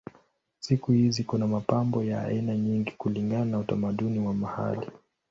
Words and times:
Siku 0.59 0.91
hizi 0.91 1.23
kuna 1.23 1.47
mapambo 1.47 2.03
ya 2.03 2.21
aina 2.23 2.57
nyingi 2.57 2.91
kulingana 2.91 3.45
na 3.45 3.59
utamaduni 3.59 4.19
wa 4.19 4.33
mahali. 4.33 4.87